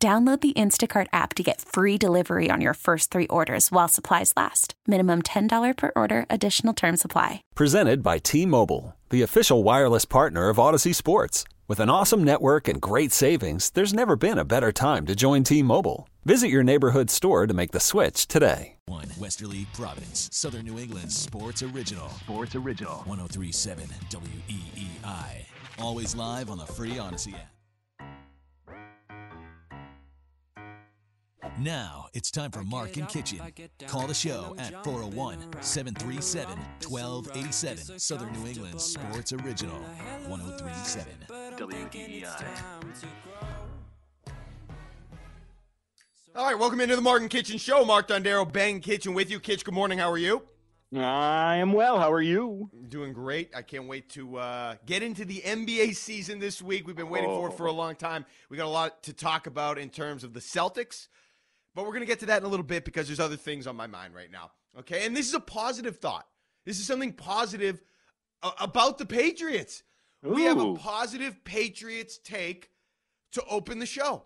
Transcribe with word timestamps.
Download 0.00 0.40
the 0.40 0.52
Instacart 0.52 1.08
app 1.12 1.34
to 1.34 1.42
get 1.42 1.60
free 1.60 1.98
delivery 1.98 2.50
on 2.52 2.60
your 2.60 2.74
first 2.74 3.10
three 3.10 3.26
orders 3.26 3.72
while 3.72 3.88
supplies 3.88 4.32
last. 4.36 4.74
Minimum 4.86 5.22
$10 5.22 5.76
per 5.76 5.90
order, 5.96 6.24
additional 6.30 6.72
term 6.72 6.96
supply. 6.96 7.42
Presented 7.56 8.00
by 8.00 8.18
T 8.18 8.46
Mobile, 8.46 8.94
the 9.10 9.22
official 9.22 9.64
wireless 9.64 10.04
partner 10.04 10.50
of 10.50 10.58
Audacy 10.58 10.94
Sports. 10.94 11.42
With 11.66 11.80
an 11.80 11.90
awesome 11.90 12.22
network 12.22 12.68
and 12.68 12.80
great 12.80 13.10
savings, 13.10 13.70
there's 13.70 13.92
never 13.92 14.14
been 14.14 14.38
a 14.38 14.44
better 14.44 14.70
time 14.70 15.04
to 15.06 15.16
join 15.16 15.42
T 15.42 15.64
Mobile. 15.64 16.08
Visit 16.24 16.48
your 16.48 16.62
neighborhood 16.62 17.10
store 17.10 17.48
to 17.48 17.54
make 17.54 17.72
the 17.72 17.80
switch 17.80 18.28
today. 18.28 18.76
One 18.86 19.08
Westerly 19.18 19.66
Providence, 19.72 20.28
Southern 20.30 20.66
New 20.66 20.78
England 20.78 21.10
Sports 21.10 21.64
Original. 21.64 22.08
Sports 22.10 22.54
Original. 22.54 22.98
1037 23.06 23.88
WEEI. 24.10 25.44
Always 25.80 26.14
live 26.14 26.50
on 26.50 26.58
the 26.58 26.66
free 26.66 26.92
Audacy 26.92 27.34
app. 27.34 27.57
Now 31.60 32.06
it's 32.14 32.30
time 32.30 32.52
for 32.52 32.62
Mark 32.62 32.96
and 32.98 33.08
Kichen. 33.08 33.40
Call 33.88 34.06
the 34.06 34.14
show 34.14 34.54
at 34.58 34.84
401 34.84 35.60
737 35.60 36.56
1287. 36.86 37.98
Southern 37.98 38.32
New 38.32 38.48
England 38.48 38.80
Sports 38.80 39.32
Original 39.32 39.80
1037 40.28 41.12
WEEI. 41.58 42.44
All 46.36 46.46
right, 46.46 46.56
welcome 46.56 46.80
into 46.80 46.94
the 46.94 47.02
Mark 47.02 47.22
and 47.22 47.30
Kichen 47.30 47.58
Show. 47.58 47.84
Mark 47.84 48.06
Dondero, 48.06 48.50
Ben 48.50 48.80
Kichen 48.80 49.12
with 49.12 49.28
you. 49.28 49.40
Kitch, 49.40 49.64
good 49.64 49.74
morning. 49.74 49.98
How 49.98 50.12
are 50.12 50.18
you? 50.18 50.42
I 50.96 51.56
am 51.56 51.72
well. 51.72 51.98
How 51.98 52.12
are 52.12 52.22
you? 52.22 52.70
Doing 52.88 53.12
great. 53.12 53.50
I 53.54 53.62
can't 53.62 53.88
wait 53.88 54.08
to 54.10 54.36
uh, 54.36 54.76
get 54.86 55.02
into 55.02 55.24
the 55.24 55.42
NBA 55.44 55.96
season 55.96 56.38
this 56.38 56.62
week. 56.62 56.86
We've 56.86 56.94
been 56.94 57.10
waiting 57.10 57.30
for 57.30 57.48
it 57.48 57.54
for 57.54 57.66
a 57.66 57.72
long 57.72 57.96
time. 57.96 58.24
We 58.48 58.56
got 58.56 58.66
a 58.66 58.70
lot 58.70 59.02
to 59.02 59.12
talk 59.12 59.48
about 59.48 59.76
in 59.76 59.90
terms 59.90 60.22
of 60.22 60.32
the 60.32 60.40
Celtics, 60.40 61.08
but 61.74 61.84
we're 61.84 61.92
going 61.92 62.00
to 62.00 62.06
get 62.06 62.20
to 62.20 62.26
that 62.26 62.38
in 62.38 62.44
a 62.44 62.48
little 62.48 62.64
bit 62.64 62.84
because 62.84 63.06
there's 63.06 63.20
other 63.20 63.36
things 63.36 63.66
on 63.66 63.76
my 63.76 63.86
mind 63.86 64.14
right 64.14 64.30
now. 64.30 64.50
Okay, 64.78 65.06
and 65.06 65.16
this 65.16 65.26
is 65.26 65.34
a 65.34 65.40
positive 65.40 65.98
thought. 65.98 66.26
This 66.64 66.78
is 66.78 66.86
something 66.86 67.12
positive 67.12 67.80
about 68.60 68.98
the 68.98 69.06
Patriots. 69.06 69.82
We 70.22 70.44
have 70.44 70.60
a 70.60 70.74
positive 70.74 71.44
Patriots 71.44 72.18
take 72.22 72.70
to 73.32 73.42
open 73.48 73.78
the 73.78 73.86
show. 73.86 74.24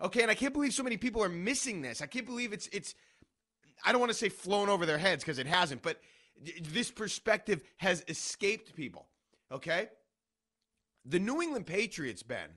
Okay, 0.00 0.22
and 0.22 0.30
I 0.30 0.34
can't 0.34 0.52
believe 0.52 0.74
so 0.74 0.82
many 0.82 0.96
people 0.96 1.22
are 1.22 1.28
missing 1.28 1.82
this. 1.82 2.02
I 2.02 2.06
can't 2.06 2.26
believe 2.26 2.52
it's 2.52 2.68
it's 2.68 2.94
I 3.84 3.92
don't 3.92 4.00
want 4.00 4.10
to 4.10 4.18
say 4.18 4.28
flown 4.28 4.68
over 4.68 4.86
their 4.86 4.98
heads 4.98 5.22
because 5.22 5.38
it 5.38 5.46
hasn't, 5.46 5.82
but 5.82 6.00
th- 6.44 6.62
this 6.62 6.90
perspective 6.90 7.62
has 7.78 8.04
escaped 8.08 8.74
people. 8.74 9.08
Okay? 9.52 9.88
The 11.04 11.18
New 11.18 11.40
England 11.40 11.66
Patriots, 11.66 12.22
Ben, 12.22 12.48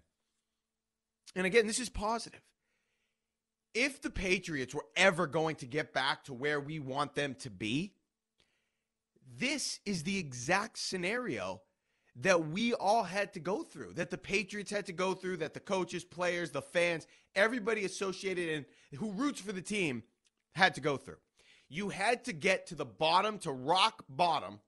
and 1.36 1.46
again, 1.46 1.68
this 1.68 1.80
is 1.80 1.90
positive. 1.90 2.42
If 3.73 4.02
the 4.02 4.09
Patriots 4.09 4.73
were 4.73 4.86
ever 4.95 5.28
going 5.28 5.56
to 5.58 5.66
get 5.66 5.94
back 5.94 6.23
to 6.25 6.34
where 6.34 6.59
we 6.59 6.80
want 6.80 7.16
them 7.16 7.36
to 7.39 7.50
be, 7.50 7.94
this 9.38 9.80
is 9.86 10.03
the 10.03 10.17
exact 10.17 10.80
scenario 10.80 11.61
that 12.16 12.48
we 12.48 12.73
all 12.73 13.04
had 13.04 13.33
to 13.33 13.39
go 13.39 13.64
through, 13.64 13.94
that 13.94 14.10
the 14.10 14.17
Patriots 14.17 14.71
had 14.71 14.88
to 14.88 14.94
go 14.94 15.14
through, 15.14 15.38
that 15.38 15.54
the 15.54 15.60
coaches, 15.60 16.04
players, 16.04 16.52
the 16.52 16.61
fans, 16.61 17.08
everybody 17.36 17.86
associated 17.86 18.49
and 18.49 18.99
who 18.99 19.11
roots 19.11 19.39
for 19.39 19.52
the 19.52 19.61
team 19.61 20.04
had 20.54 20.76
to 20.76 20.82
go 20.82 20.98
through. 20.98 21.17
You 21.70 21.89
had 21.89 22.26
to 22.26 22.33
get 22.33 22.67
to 22.67 22.76
the 22.76 22.86
bottom, 22.86 23.38
to 23.39 23.52
rock 23.52 24.04
bottom, 24.10 24.60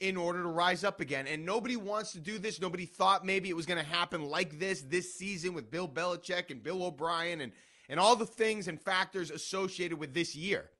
in 0.00 0.16
order 0.16 0.42
to 0.42 0.48
rise 0.48 0.82
up 0.82 1.00
again. 1.00 1.26
And 1.26 1.46
nobody 1.46 1.76
wants 1.76 2.12
to 2.12 2.20
do 2.20 2.38
this. 2.38 2.60
Nobody 2.60 2.86
thought 2.86 3.24
maybe 3.24 3.48
it 3.48 3.56
was 3.56 3.66
going 3.66 3.78
to 3.78 3.88
happen 3.88 4.24
like 4.24 4.58
this 4.58 4.80
this 4.82 5.14
season 5.14 5.54
with 5.54 5.70
Bill 5.70 5.86
Belichick 5.86 6.50
and 6.50 6.62
Bill 6.62 6.82
O'Brien 6.82 7.40
and, 7.42 7.52
and 7.90 7.98
all 7.98 8.14
the 8.14 8.24
things 8.24 8.68
and 8.68 8.80
factors 8.80 9.30
associated 9.30 9.98
with 9.98 10.14
this 10.14 10.36
year. 10.36 10.70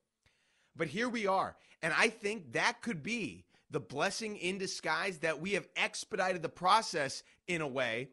But 0.77 0.87
here 0.87 1.09
we 1.09 1.27
are. 1.27 1.57
And 1.83 1.93
I 1.99 2.09
think 2.09 2.53
that 2.53 2.81
could 2.81 3.03
be 3.03 3.45
the 3.69 3.81
blessing 3.81 4.37
in 4.37 4.59
disguise 4.59 5.19
that 5.19 5.41
we 5.41 5.53
have 5.53 5.69
expedited 5.77 6.41
the 6.41 6.49
process 6.49 7.25
in 7.49 7.61
a 7.61 7.67
way 7.67 8.11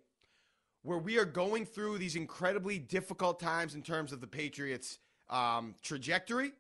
where 0.81 0.97
we 0.97 1.19
are 1.19 1.25
going 1.25 1.65
through 1.65 1.99
these 1.99 2.15
incredibly 2.15 2.79
difficult 2.79 3.39
times 3.39 3.75
in 3.75 3.83
terms 3.83 4.11
of 4.11 4.19
the 4.19 4.27
Patriots' 4.27 4.97
um, 5.29 5.75
trajectory, 5.83 6.53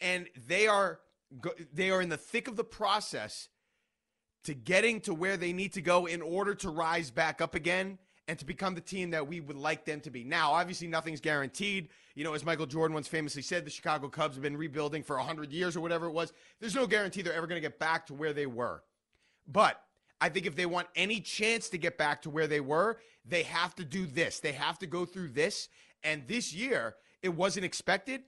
and 0.00 0.26
they 0.48 0.66
are 0.66 1.00
they 1.72 1.90
are 1.90 2.00
in 2.00 2.08
the 2.08 2.16
thick 2.16 2.48
of 2.48 2.56
the 2.56 2.64
process 2.64 3.48
to 4.44 4.54
getting 4.54 5.00
to 5.00 5.12
where 5.12 5.36
they 5.36 5.52
need 5.52 5.72
to 5.72 5.82
go 5.82 6.06
in 6.06 6.22
order 6.22 6.54
to 6.54 6.70
rise 6.70 7.10
back 7.10 7.40
up 7.40 7.54
again 7.54 7.98
and 8.28 8.38
to 8.38 8.44
become 8.44 8.74
the 8.74 8.80
team 8.80 9.10
that 9.10 9.26
we 9.26 9.40
would 9.40 9.56
like 9.56 9.84
them 9.84 10.00
to 10.00 10.10
be. 10.10 10.24
Now, 10.24 10.52
obviously, 10.52 10.88
nothing's 10.88 11.20
guaranteed. 11.20 11.88
You 12.14 12.24
know, 12.24 12.34
as 12.34 12.44
Michael 12.44 12.66
Jordan 12.66 12.94
once 12.94 13.06
famously 13.06 13.42
said, 13.42 13.64
the 13.64 13.70
Chicago 13.70 14.08
Cubs 14.08 14.34
have 14.34 14.42
been 14.42 14.56
rebuilding 14.56 15.02
for 15.02 15.16
100 15.16 15.52
years 15.52 15.76
or 15.76 15.80
whatever 15.80 16.06
it 16.06 16.12
was. 16.12 16.32
There's 16.60 16.74
no 16.74 16.86
guarantee 16.86 17.22
they're 17.22 17.34
ever 17.34 17.46
going 17.46 17.60
to 17.60 17.68
get 17.68 17.78
back 17.78 18.06
to 18.06 18.14
where 18.14 18.32
they 18.32 18.46
were. 18.46 18.82
But 19.46 19.80
I 20.20 20.28
think 20.28 20.46
if 20.46 20.56
they 20.56 20.66
want 20.66 20.88
any 20.96 21.20
chance 21.20 21.68
to 21.68 21.78
get 21.78 21.98
back 21.98 22.22
to 22.22 22.30
where 22.30 22.46
they 22.46 22.60
were, 22.60 22.98
they 23.24 23.42
have 23.44 23.74
to 23.76 23.84
do 23.84 24.06
this. 24.06 24.40
They 24.40 24.52
have 24.52 24.78
to 24.80 24.86
go 24.86 25.04
through 25.04 25.28
this. 25.28 25.68
And 26.02 26.26
this 26.26 26.52
year, 26.52 26.96
it 27.22 27.28
wasn't 27.28 27.64
expected. 27.64 28.22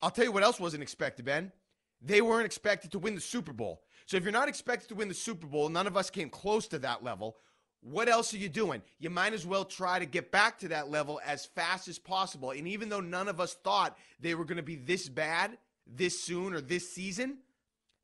I'll 0.00 0.10
tell 0.10 0.24
you 0.24 0.32
what 0.32 0.42
else 0.42 0.60
wasn't 0.60 0.82
expected, 0.82 1.24
Ben. 1.24 1.52
They 2.00 2.20
weren't 2.20 2.46
expected 2.46 2.92
to 2.92 2.98
win 2.98 3.14
the 3.14 3.20
Super 3.20 3.52
Bowl. 3.52 3.82
So 4.06 4.16
if 4.16 4.22
you're 4.22 4.32
not 4.32 4.48
expected 4.48 4.88
to 4.90 4.94
win 4.94 5.08
the 5.08 5.14
Super 5.14 5.46
Bowl, 5.46 5.68
none 5.68 5.86
of 5.86 5.96
us 5.96 6.10
came 6.10 6.28
close 6.28 6.68
to 6.68 6.78
that 6.80 7.02
level. 7.02 7.36
What 7.84 8.08
else 8.08 8.32
are 8.32 8.38
you 8.38 8.48
doing? 8.48 8.80
You 8.98 9.10
might 9.10 9.34
as 9.34 9.44
well 9.44 9.66
try 9.66 9.98
to 9.98 10.06
get 10.06 10.32
back 10.32 10.58
to 10.60 10.68
that 10.68 10.90
level 10.90 11.20
as 11.24 11.44
fast 11.44 11.86
as 11.86 11.98
possible. 11.98 12.50
And 12.50 12.66
even 12.66 12.88
though 12.88 13.00
none 13.00 13.28
of 13.28 13.40
us 13.40 13.52
thought 13.52 13.98
they 14.20 14.34
were 14.34 14.46
going 14.46 14.56
to 14.56 14.62
be 14.62 14.76
this 14.76 15.06
bad 15.06 15.58
this 15.86 16.22
soon 16.22 16.54
or 16.54 16.62
this 16.62 16.90
season, 16.90 17.38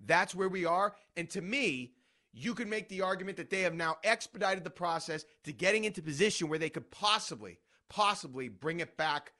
that's 0.05 0.35
where 0.35 0.51
we 0.51 0.67
are. 0.67 0.95
And 1.17 1.31
to 1.31 1.41
me, 1.41 1.93
you 2.35 2.55
could 2.55 2.69
make 2.69 2.91
the 2.91 3.01
argument 3.01 3.39
that 3.39 3.49
they 3.49 3.63
have 3.63 3.73
now 3.73 3.97
expedited 4.05 4.65
the 4.65 4.71
process 4.71 5.25
to 5.45 5.53
getting 5.53 5.85
into 5.85 6.03
position 6.03 6.51
where 6.51 6.59
they 6.59 6.69
could 6.69 6.91
possibly, 6.91 7.59
possibly 7.89 8.49
bring 8.49 8.81
it 8.81 8.99
back 8.99 9.33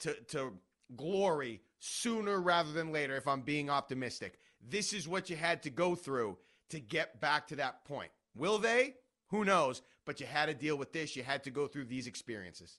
to, 0.00 0.14
to 0.28 0.52
glory 0.94 1.60
sooner 1.80 2.40
rather 2.40 2.70
than 2.70 2.92
later, 2.92 3.16
if 3.16 3.26
I'm 3.26 3.42
being 3.42 3.68
optimistic. 3.68 4.38
This 4.60 4.92
is 4.92 5.08
what 5.08 5.28
you 5.28 5.34
had 5.34 5.64
to 5.64 5.70
go 5.70 5.96
through 5.96 6.38
to 6.70 6.78
get 6.78 7.20
back 7.20 7.48
to 7.48 7.56
that 7.56 7.84
point. 7.84 8.12
Will 8.36 8.58
they? 8.58 8.94
Who 9.30 9.44
knows? 9.44 9.82
But 10.06 10.20
you 10.20 10.26
had 10.26 10.46
to 10.46 10.54
deal 10.54 10.76
with 10.76 10.92
this. 10.92 11.16
You 11.16 11.22
had 11.22 11.44
to 11.44 11.50
go 11.50 11.66
through 11.66 11.86
these 11.86 12.06
experiences. 12.06 12.78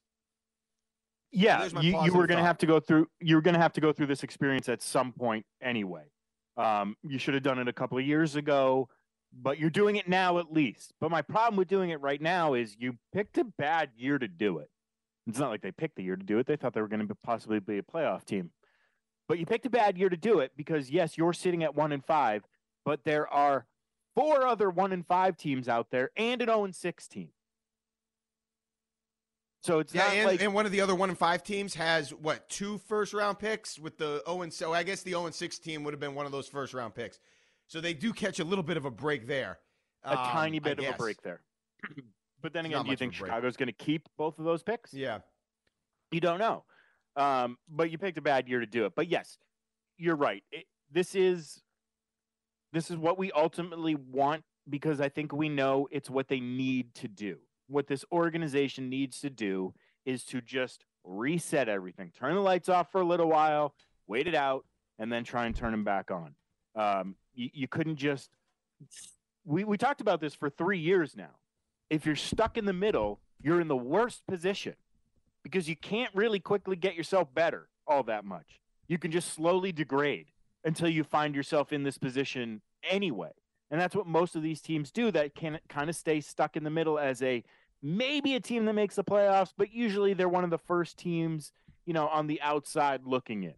Yeah, 1.32 1.68
my 1.74 1.82
you, 1.82 2.02
you 2.06 2.14
were 2.14 2.26
going 2.26 2.40
to 2.40 2.46
have 2.46 2.58
to 2.60 2.66
go 2.66 2.80
through. 2.80 3.08
You 3.20 3.36
were 3.36 3.42
going 3.42 3.54
to 3.54 3.60
have 3.60 3.74
to 3.74 3.82
go 3.82 3.94
through 3.94 4.08
this 4.08 4.24
experience 4.24 4.68
at 4.68 4.82
some 4.82 5.12
point 5.12 5.46
anyway. 5.62 6.06
Um, 6.58 6.96
you 7.04 7.20
should 7.20 7.36
have 7.36 7.44
done 7.44 7.60
it 7.60 7.68
a 7.68 7.74
couple 7.74 8.00
of 8.00 8.06
years 8.06 8.36
ago, 8.36 8.90
but 9.32 9.60
you're 9.60 9.70
doing 9.70 9.96
it 9.96 10.10
now 10.10 10.40
at 10.40 10.52
least. 10.52 10.94
But 11.00 11.12
my 11.12 11.22
problem 11.22 11.56
with 11.56 11.68
doing 11.68 11.92
it 11.92 12.02
right 12.02 12.20
now 12.20 12.56
is 12.56 12.76
you 12.80 12.98
picked 13.14 13.38
a 13.38 13.44
bad 13.44 13.92
year 13.96 14.18
to 14.18 14.28
do 14.28 14.58
it. 14.58 14.70
It's 15.28 15.38
not 15.38 15.52
like 15.52 15.62
they 15.62 15.72
picked 15.72 15.98
the 15.98 16.04
year 16.04 16.16
to 16.16 16.26
do 16.26 16.40
it. 16.40 16.48
They 16.48 16.56
thought 16.56 16.74
they 16.74 16.82
were 16.82 16.88
going 16.88 17.08
to 17.08 17.16
possibly 17.16 17.60
be 17.60 17.78
a 17.78 17.84
playoff 17.84 18.26
team. 18.26 18.50
But 19.28 19.38
you 19.38 19.46
picked 19.46 19.68
a 19.68 19.70
bad 19.70 20.00
year 20.00 20.10
to 20.10 20.18
do 20.18 20.40
it 20.40 20.54
because 20.58 20.90
yes, 20.90 21.16
you're 21.16 21.34
sitting 21.34 21.64
at 21.64 21.76
one 21.76 21.92
and 21.92 22.04
five, 22.04 22.44
but 22.84 23.04
there 23.06 23.28
are 23.28 23.68
four 24.20 24.46
other 24.46 24.70
one 24.70 24.92
and 24.92 25.06
five 25.06 25.38
teams 25.38 25.68
out 25.68 25.92
there 25.92 26.12
and 26.18 26.42
an 26.42 26.48
0 26.48 26.66
and 26.66 26.76
six 26.76 27.08
team. 27.08 27.30
So 29.62 29.80
it's 29.80 29.94
Yeah, 29.94 30.04
not 30.04 30.14
and, 30.14 30.26
like 30.26 30.42
and 30.42 30.54
one 30.54 30.66
of 30.66 30.72
the 30.72 30.82
other 30.82 30.96
one 30.96 31.10
and 31.10 31.18
five 31.18 31.44
teams 31.44 31.76
has 31.76 32.14
what 32.14 32.50
two 32.50 32.78
first 32.78 33.14
round 33.14 33.40
picks 33.40 33.78
with 33.78 33.98
the 33.98 34.22
zero 34.26 34.42
and 34.42 34.54
so 34.54 34.74
I 34.74 34.84
guess 34.84 35.04
the 35.04 35.12
zero 35.12 35.26
and 35.26 35.36
six 35.36 35.60
team 35.60 35.84
would 35.84 35.94
have 35.94 36.00
been 36.00 36.16
one 36.16 36.26
of 36.26 36.32
those 36.32 36.48
first 36.48 36.74
round 36.74 36.96
picks. 36.96 37.20
So 37.68 37.82
they 37.82 37.94
do 37.94 38.14
catch 38.14 38.40
a 38.40 38.44
little 38.44 38.64
bit 38.64 38.78
of 38.78 38.86
a 38.86 38.92
break 38.92 39.28
there. 39.28 39.60
a 40.04 40.12
Um, 40.12 40.32
tiny 40.32 40.58
I 40.58 40.60
bit 40.60 40.80
of 40.80 40.86
a 40.86 40.98
break 40.98 41.22
there. 41.22 41.42
but 42.42 42.54
then 42.54 42.66
again, 42.66 42.84
do 42.84 42.92
you 42.92 42.98
think. 42.98 43.14
Chicago's 43.14 43.58
going 43.58 43.68
to 43.68 43.74
keep 43.74 44.08
both 44.18 44.40
of 44.40 44.46
those 44.46 44.64
picks? 44.64 44.94
Yeah. 44.94 45.20
You 46.12 46.20
don't 46.20 46.40
know. 46.40 46.64
Um, 47.16 47.58
but 47.70 47.92
you 47.92 47.98
picked 47.98 48.18
a 48.18 48.22
bad 48.22 48.48
year 48.48 48.60
to 48.60 48.66
do 48.66 48.86
it. 48.86 48.94
But 48.96 49.08
yes, 49.08 49.38
you're 49.98 50.16
right. 50.16 50.44
It, 50.52 50.66
this 50.92 51.16
is 51.16 51.62
this 52.72 52.92
is 52.92 52.98
what 52.98 53.18
we 53.18 53.32
ultimately 53.32 53.96
want 53.96 54.44
because 54.70 55.02
I 55.02 55.10
think 55.10 55.34
we 55.34 55.50
know 55.50 55.88
it's 55.92 56.10
what 56.10 56.28
they 56.28 56.40
need 56.40 56.94
to 56.96 57.08
do. 57.08 57.38
What 57.68 57.88
this 57.88 58.06
organization 58.12 58.90
needs 58.90 59.20
to 59.22 59.30
do 59.30 59.74
is 60.06 60.24
to 60.26 60.42
just 60.42 60.86
reset 61.04 61.70
everything, 61.70 62.12
turn 62.18 62.36
the 62.36 62.42
lights 62.42 62.70
off 62.70 62.92
for 62.92 63.02
a 63.02 63.06
little 63.06 63.28
while, 63.28 63.74
wait 64.08 64.28
it 64.28 64.36
out, 64.36 64.66
and 64.98 65.12
then 65.12 65.24
try 65.24 65.46
and 65.46 65.56
turn 65.56 65.72
them 65.72 65.84
back 65.84 66.12
on. 66.12 66.36
Um, 66.76 67.16
you, 67.34 67.50
you 67.54 67.68
couldn't 67.68 67.96
just. 67.96 68.30
We, 69.46 69.64
we 69.64 69.78
talked 69.78 70.02
about 70.02 70.22
this 70.22 70.36
for 70.36 70.50
three 70.50 70.80
years 70.80 71.16
now. 71.16 71.32
If 71.90 72.06
you're 72.06 72.16
stuck 72.16 72.58
in 72.58 72.66
the 72.66 72.74
middle, 72.74 73.20
you're 73.42 73.62
in 73.62 73.68
the 73.68 73.76
worst 73.76 74.26
position 74.28 74.76
because 75.44 75.68
you 75.68 75.76
can't 75.76 76.14
really 76.14 76.40
quickly 76.40 76.76
get 76.76 76.96
yourself 76.96 77.34
better 77.34 77.70
all 77.88 78.04
that 78.04 78.26
much. 78.26 78.60
You 78.88 78.98
can 78.98 79.12
just 79.12 79.34
slowly 79.34 79.72
degrade 79.72 80.28
until 80.64 80.90
you 80.90 81.04
find 81.04 81.36
yourself 81.36 81.72
in 81.72 81.84
this 81.84 81.98
position 81.98 82.62
anyway. 82.90 83.32
And 83.72 83.80
that's 83.80 83.96
what 83.96 84.08
most 84.08 84.36
of 84.36 84.42
these 84.42 84.62
teams 84.62 84.92
do 84.92 85.12
that 85.12 85.36
can 85.36 85.60
kind 85.70 85.90
of 85.90 85.96
stay 85.96 86.22
stuck 86.22 86.58
in 86.58 86.64
the 86.64 86.70
middle 86.70 86.98
as 86.98 87.22
a 87.22 87.44
maybe 87.82 88.36
a 88.36 88.40
team 88.40 88.66
that 88.66 88.74
makes 88.74 88.96
the 88.96 89.04
playoffs, 89.04 89.54
but 89.56 89.72
usually 89.72 90.14
they're 90.14 90.28
one 90.30 90.44
of 90.44 90.50
the 90.50 90.58
first 90.58 90.98
teams, 90.98 91.52
you 91.86 91.94
know, 91.94 92.08
on 92.08 92.28
the 92.28 92.42
outside 92.42 93.02
looking 93.06 93.44
in. 93.44 93.54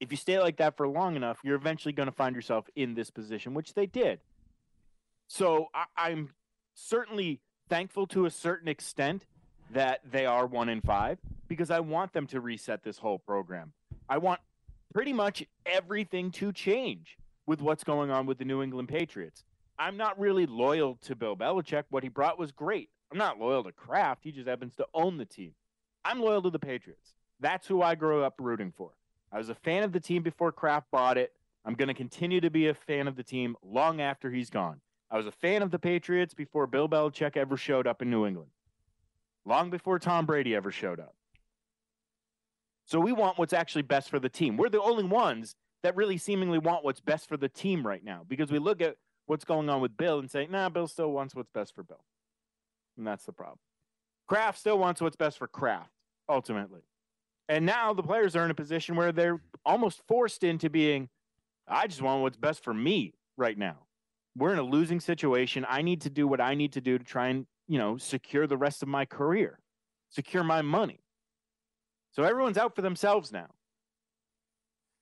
If 0.00 0.10
you 0.10 0.16
stay 0.16 0.40
like 0.40 0.56
that 0.56 0.76
for 0.76 0.88
long 0.88 1.14
enough, 1.14 1.40
you're 1.44 1.56
eventually 1.56 1.92
going 1.92 2.08
to 2.08 2.14
find 2.14 2.34
yourself 2.34 2.68
in 2.74 2.94
this 2.94 3.10
position, 3.10 3.52
which 3.52 3.74
they 3.74 3.86
did. 3.86 4.20
So 5.28 5.68
I, 5.96 6.10
am 6.10 6.30
certainly 6.74 7.40
thankful 7.68 8.06
to 8.08 8.24
a 8.24 8.30
certain 8.30 8.66
extent 8.66 9.26
that 9.70 10.00
they 10.10 10.26
are 10.26 10.46
one 10.46 10.68
in 10.68 10.80
five 10.80 11.18
because 11.46 11.70
I 11.70 11.80
want 11.80 12.12
them 12.12 12.26
to 12.28 12.40
reset 12.40 12.82
this 12.82 12.98
whole 12.98 13.18
program. 13.18 13.72
I 14.08 14.18
want 14.18 14.40
pretty 14.92 15.12
much 15.12 15.44
everything 15.66 16.30
to 16.32 16.52
change 16.52 17.16
with 17.46 17.60
what's 17.60 17.84
going 17.84 18.10
on 18.10 18.26
with 18.26 18.38
the 18.38 18.44
New 18.44 18.62
England 18.62 18.88
Patriots. 18.88 19.44
I'm 19.78 19.96
not 19.96 20.18
really 20.18 20.46
loyal 20.46 20.98
to 21.02 21.16
Bill 21.16 21.36
Belichick. 21.36 21.84
What 21.90 22.02
he 22.02 22.08
brought 22.08 22.38
was 22.38 22.52
great. 22.52 22.90
I'm 23.10 23.18
not 23.18 23.40
loyal 23.40 23.64
to 23.64 23.72
Kraft. 23.72 24.22
He 24.22 24.30
just 24.30 24.46
happens 24.48 24.76
to 24.76 24.86
own 24.94 25.16
the 25.16 25.24
team. 25.24 25.52
I'm 26.04 26.20
loyal 26.20 26.42
to 26.42 26.50
the 26.50 26.58
Patriots. 26.58 27.14
That's 27.40 27.66
who 27.66 27.82
I 27.82 27.94
grew 27.94 28.22
up 28.22 28.34
rooting 28.38 28.72
for. 28.76 28.90
I 29.32 29.38
was 29.38 29.48
a 29.48 29.54
fan 29.54 29.82
of 29.82 29.92
the 29.92 30.00
team 30.00 30.22
before 30.22 30.52
Kraft 30.52 30.90
bought 30.90 31.16
it. 31.16 31.32
I'm 31.64 31.74
going 31.74 31.88
to 31.88 31.94
continue 31.94 32.40
to 32.40 32.50
be 32.50 32.68
a 32.68 32.74
fan 32.74 33.08
of 33.08 33.16
the 33.16 33.22
team 33.22 33.56
long 33.62 34.00
after 34.00 34.30
he's 34.30 34.50
gone. 34.50 34.80
I 35.10 35.16
was 35.16 35.26
a 35.26 35.32
fan 35.32 35.62
of 35.62 35.70
the 35.70 35.78
Patriots 35.78 36.34
before 36.34 36.66
Bill 36.66 36.88
Belichick 36.88 37.36
ever 37.36 37.56
showed 37.56 37.86
up 37.86 38.00
in 38.00 38.10
New 38.10 38.26
England, 38.26 38.50
long 39.44 39.70
before 39.70 39.98
Tom 39.98 40.24
Brady 40.24 40.54
ever 40.54 40.70
showed 40.70 41.00
up. 41.00 41.14
So 42.90 42.98
we 42.98 43.12
want 43.12 43.38
what's 43.38 43.52
actually 43.52 43.82
best 43.82 44.10
for 44.10 44.18
the 44.18 44.28
team. 44.28 44.56
We're 44.56 44.68
the 44.68 44.82
only 44.82 45.04
ones 45.04 45.54
that 45.82 45.94
really 45.96 46.18
seemingly 46.18 46.58
want 46.58 46.84
what's 46.84 47.00
best 47.00 47.28
for 47.28 47.36
the 47.36 47.48
team 47.48 47.86
right 47.86 48.04
now 48.04 48.24
because 48.26 48.50
we 48.50 48.58
look 48.58 48.80
at 48.80 48.96
what's 49.26 49.44
going 49.44 49.68
on 49.68 49.80
with 49.80 49.96
Bill 49.96 50.18
and 50.18 50.30
say, 50.30 50.48
nah, 50.50 50.68
Bill 50.68 50.88
still 50.88 51.12
wants 51.12 51.34
what's 51.34 51.50
best 51.50 51.74
for 51.74 51.82
Bill. 51.82 52.04
And 52.96 53.06
that's 53.06 53.24
the 53.24 53.32
problem. 53.32 53.58
Kraft 54.28 54.58
still 54.58 54.78
wants 54.78 55.00
what's 55.00 55.16
best 55.16 55.38
for 55.38 55.46
Kraft, 55.46 55.90
ultimately. 56.28 56.82
And 57.48 57.64
now 57.64 57.92
the 57.92 58.02
players 58.02 58.34
are 58.34 58.44
in 58.44 58.50
a 58.50 58.54
position 58.54 58.96
where 58.96 59.12
they're 59.12 59.40
almost 59.64 60.02
forced 60.08 60.44
into 60.44 60.68
being, 60.68 61.08
I 61.68 61.86
just 61.86 62.02
want 62.02 62.22
what's 62.22 62.36
best 62.36 62.64
for 62.64 62.74
me 62.74 63.14
right 63.36 63.56
now 63.56 63.78
we're 64.36 64.52
in 64.52 64.58
a 64.58 64.62
losing 64.62 65.00
situation. 65.00 65.66
I 65.68 65.82
need 65.82 66.00
to 66.02 66.10
do 66.10 66.26
what 66.26 66.40
I 66.40 66.54
need 66.54 66.72
to 66.72 66.80
do 66.80 66.98
to 66.98 67.04
try 67.04 67.28
and, 67.28 67.46
you 67.66 67.78
know, 67.78 67.96
secure 67.96 68.46
the 68.46 68.56
rest 68.56 68.82
of 68.82 68.88
my 68.88 69.04
career, 69.04 69.58
secure 70.08 70.44
my 70.44 70.62
money. 70.62 70.99
So 72.12 72.24
everyone's 72.24 72.58
out 72.58 72.74
for 72.74 72.82
themselves 72.82 73.32
now. 73.32 73.48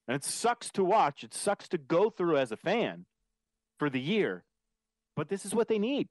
And 0.06 0.14
it 0.14 0.24
sucks 0.24 0.70
to 0.72 0.84
watch. 0.84 1.22
It 1.22 1.34
sucks 1.34 1.68
to 1.68 1.78
go 1.78 2.10
through 2.10 2.38
as 2.38 2.52
a 2.52 2.56
fan 2.56 3.06
for 3.78 3.90
the 3.90 4.00
year, 4.00 4.44
but 5.16 5.28
this 5.28 5.44
is 5.44 5.54
what 5.54 5.68
they 5.68 5.78
need. 5.78 6.08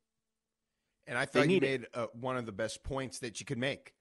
And 1.07 1.17
I 1.17 1.25
thought 1.25 1.49
you 1.49 1.61
made 1.61 1.88
uh, 1.94 2.07
one 2.13 2.38
of 2.38 2.45
the 2.45 2.51
best 2.51 2.83
points 2.83 3.19
that 3.19 3.39
you 3.39 3.45
could 3.45 3.57
make. 3.57 3.94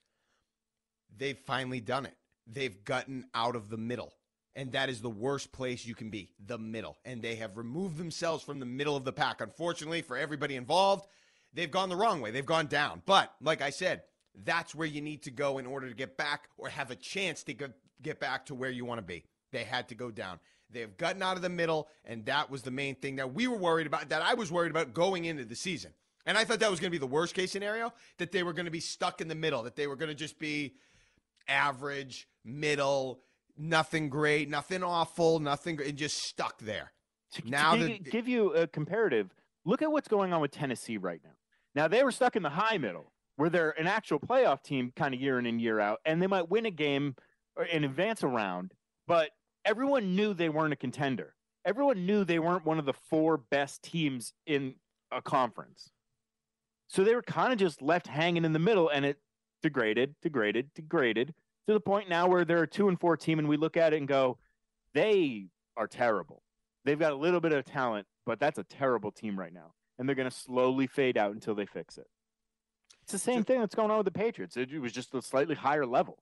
They've 1.17 1.39
finally 1.39 1.81
done 1.81 2.05
it. 2.05 2.17
They've 2.47 2.85
gotten 2.85 3.27
out 3.35 3.57
of 3.57 3.71
the 3.71 3.77
middle 3.77 4.13
and 4.57 4.73
that 4.73 4.89
is 4.89 5.03
the 5.03 5.11
worst 5.11 5.53
place 5.53 5.85
you 5.85 5.95
can 5.95 6.09
be 6.09 6.33
the 6.45 6.59
middle. 6.59 6.97
And 7.05 7.21
they 7.21 7.37
have 7.37 7.59
removed 7.59 7.99
themselves 7.99 8.43
from 8.43 8.59
the 8.59 8.67
middle 8.67 8.97
of 8.97 9.05
the 9.05 9.13
pack. 9.13 9.43
Unfortunately, 9.43 10.01
for 10.01 10.17
everybody 10.17 10.57
involved, 10.57 11.07
they've 11.53 11.71
gone 11.71 11.91
the 11.91 11.97
wrong 11.97 12.23
way. 12.23 12.31
They've 12.31 12.45
gone 12.45 12.67
down. 12.67 13.03
But 13.05 13.31
like 13.43 13.61
I 13.61 13.69
said, 13.69 14.03
that's 14.45 14.75
where 14.75 14.87
you 14.87 15.01
need 15.01 15.23
to 15.23 15.31
go 15.31 15.59
in 15.59 15.67
order 15.67 15.89
to 15.89 15.95
get 15.95 16.17
back 16.17 16.49
or 16.59 16.69
have 16.69 16.91
a 16.91 16.97
chance 16.97 17.43
to 17.45 17.55
get 18.03 18.21
back 18.21 18.47
to 18.47 18.55
where 18.55 18.71
you 18.71 18.85
want 18.85 18.99
to 18.99 19.07
be. 19.07 19.25
They 19.53 19.65
had 19.65 19.89
to 19.89 19.95
go 19.95 20.11
down. 20.11 20.39
They've 20.71 20.97
gotten 20.97 21.23
out 21.23 21.37
of 21.37 21.43
the 21.43 21.49
middle, 21.49 21.89
and 22.05 22.27
that 22.27 22.51
was 22.51 22.63
the 22.63 22.71
main 22.71 22.97
thing 22.97 23.17
that 23.17 23.33
we 23.33 23.47
were 23.47 23.57
worried 23.57 23.87
about, 23.87 24.09
that 24.09 24.23
I 24.23 24.35
was 24.35 24.51
worried 24.51 24.71
about 24.71 24.93
going 24.93 25.25
into 25.25 25.45
the 25.45 25.55
season. 25.55 25.93
And 26.27 26.37
I 26.37 26.45
thought 26.45 26.59
that 26.59 26.71
was 26.71 26.81
going 26.81 26.91
to 26.91 26.95
be 26.95 26.99
the 26.99 27.07
worst 27.07 27.35
case 27.35 27.53
scenario, 27.53 27.93
that 28.19 28.33
they 28.33 28.43
were 28.43 28.53
going 28.53 28.65
to 28.65 28.73
be 28.73 28.81
stuck 28.81 29.21
in 29.21 29.29
the 29.29 29.35
middle, 29.37 29.63
that 29.63 29.77
they 29.77 29.87
were 29.87 29.95
going 29.95 30.09
to 30.09 30.15
just 30.15 30.41
be 30.41 30.75
average, 31.47 32.27
middle, 32.45 33.21
nothing 33.57 34.09
great, 34.09 34.51
nothing 34.51 34.83
awful, 34.83 35.39
nothing, 35.39 35.81
and 35.81 35.97
just 35.97 36.19
stuck 36.25 36.59
there. 36.59 36.93
To, 37.35 37.49
now 37.49 37.77
to 37.77 37.89
give, 37.89 38.11
give 38.11 38.29
you 38.29 38.53
a 38.55 38.67
comparative, 38.67 39.33
look 39.65 39.83
at 39.83 39.93
what's 39.93 40.09
going 40.09 40.33
on 40.33 40.41
with 40.41 40.51
Tennessee 40.51 40.97
right 40.97 41.21
now. 41.23 41.31
Now 41.77 41.89
they 41.89 42.03
were 42.03 42.13
stuck 42.13 42.35
in 42.35 42.43
the 42.43 42.51
high 42.51 42.79
middle, 42.79 43.13
where 43.37 43.51
they're 43.51 43.79
an 43.79 43.87
actual 43.87 44.19
playoff 44.19 44.63
team, 44.63 44.93
kind 44.97 45.15
of 45.15 45.21
year 45.21 45.39
in 45.39 45.47
and 45.47 45.61
year 45.61 45.79
out, 45.79 46.01
and 46.05 46.21
they 46.21 46.27
might 46.27 46.51
win 46.51 46.67
a 46.67 46.71
game 46.71 47.15
and 47.73 47.85
advance 47.85 48.23
a 48.23 48.29
round, 48.29 48.73
but 49.07 49.31
everyone 49.65 50.17
knew 50.17 50.35
they 50.35 50.49
weren't 50.49 50.73
a 50.73 50.77
contender. 50.77 51.35
Everyone 51.65 52.07
knew 52.07 52.25
they 52.25 52.39
weren't 52.39 52.65
one 52.65 52.79
of 52.79 52.85
the 52.85 52.93
four 52.93 53.37
best 53.37 53.83
teams 53.83 54.33
in 54.47 54.75
a 55.11 55.21
conference. 55.21 55.91
So 56.89 57.03
they 57.03 57.15
were 57.15 57.23
kind 57.23 57.53
of 57.53 57.59
just 57.59 57.83
left 57.83 58.07
hanging 58.07 58.45
in 58.45 58.53
the 58.53 58.59
middle, 58.59 58.89
and 58.89 59.05
it 59.05 59.19
degraded, 59.63 60.15
degraded, 60.23 60.71
degraded 60.75 61.35
to 61.67 61.73
the 61.73 61.81
point 61.81 62.09
now 62.09 62.29
where 62.29 62.45
they're 62.45 62.63
a 62.63 62.69
two 62.69 62.89
and 62.89 62.99
four 62.99 63.17
team, 63.17 63.39
and 63.39 63.49
we 63.49 63.57
look 63.57 63.77
at 63.77 63.93
it 63.93 63.97
and 63.97 64.09
go, 64.09 64.39
they 64.95 65.49
are 65.77 65.89
terrible. 65.89 66.43
They've 66.85 66.99
got 66.99 67.13
a 67.13 67.17
little 67.17 67.41
bit 67.41 67.53
of 67.53 67.65
talent, 67.65 68.07
but 68.25 68.39
that's 68.39 68.59
a 68.59 68.65
terrible 68.65 69.11
team 69.11 69.39
right 69.39 69.53
now, 69.53 69.73
and 69.99 70.09
they're 70.09 70.15
going 70.15 70.31
to 70.31 70.37
slowly 70.37 70.87
fade 70.87 71.19
out 71.19 71.33
until 71.33 71.55
they 71.55 71.67
fix 71.67 71.99
it. 71.99 72.07
It's 73.07 73.13
the 73.13 73.19
same 73.21 73.41
so, 73.41 73.45
thing 73.45 73.61
that's 73.61 73.77
going 73.77 73.93
on 73.93 73.99
with 73.99 74.07
the 74.07 74.11
Patriots. 74.11 74.57
It, 74.57 74.73
it 74.73 74.81
was 74.81 74.91
just 74.91 75.15
a 75.15 75.23
slightly 75.23 75.55
higher 75.55 75.87
level. 75.87 76.19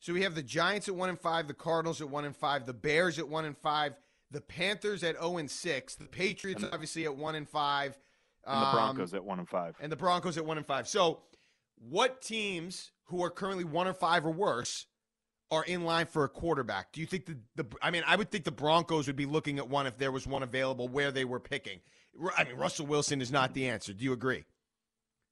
So 0.00 0.14
we 0.14 0.22
have 0.22 0.34
the 0.34 0.42
Giants 0.42 0.88
at 0.88 0.94
one 0.94 1.10
and 1.10 1.20
five, 1.20 1.48
the 1.48 1.52
Cardinals 1.52 2.00
at 2.00 2.08
one 2.08 2.24
and 2.24 2.34
five, 2.34 2.64
the 2.64 2.72
Bears 2.72 3.18
at 3.18 3.28
one 3.28 3.44
and 3.44 3.54
five, 3.58 3.92
the 4.30 4.40
Panthers 4.40 5.04
at 5.04 5.16
zero 5.16 5.32
oh 5.32 5.36
and 5.36 5.50
six, 5.50 5.96
the 5.96 6.06
Patriots 6.06 6.62
the, 6.62 6.72
obviously 6.72 7.04
at 7.04 7.14
one 7.14 7.34
and 7.34 7.46
five, 7.46 7.98
and 8.46 8.62
the 8.62 8.70
Broncos 8.72 9.12
um, 9.12 9.16
at 9.18 9.24
one 9.24 9.38
and 9.38 9.48
five, 9.48 9.76
and 9.80 9.92
the 9.92 9.96
Broncos 9.96 10.38
at 10.38 10.46
one 10.46 10.56
and 10.56 10.66
five. 10.66 10.88
So, 10.88 11.20
what 11.76 12.22
teams 12.22 12.92
who 13.04 13.22
are 13.22 13.28
currently 13.28 13.64
one 13.64 13.86
or 13.86 13.92
five 13.92 14.24
or 14.24 14.30
worse 14.30 14.86
are 15.50 15.64
in 15.64 15.84
line 15.84 16.06
for 16.06 16.24
a 16.24 16.28
quarterback. 16.28 16.92
Do 16.92 17.00
you 17.00 17.06
think 17.06 17.26
the, 17.26 17.36
the 17.56 17.66
I 17.82 17.90
mean, 17.90 18.02
I 18.06 18.16
would 18.16 18.30
think 18.30 18.44
the 18.44 18.50
Broncos 18.50 19.06
would 19.06 19.16
be 19.16 19.26
looking 19.26 19.58
at 19.58 19.68
one 19.68 19.86
if 19.86 19.96
there 19.98 20.12
was 20.12 20.26
one 20.26 20.42
available 20.42 20.88
where 20.88 21.10
they 21.10 21.24
were 21.24 21.40
picking. 21.40 21.80
I 22.36 22.44
mean, 22.44 22.56
Russell 22.56 22.86
Wilson 22.86 23.20
is 23.20 23.30
not 23.30 23.54
the 23.54 23.68
answer. 23.68 23.92
Do 23.92 24.04
you 24.04 24.12
agree? 24.12 24.44